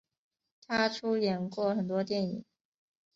[0.65, 2.43] 她出演过很多电影。